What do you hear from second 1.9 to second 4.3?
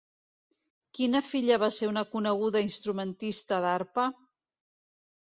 coneguda instrumentista d'arpa?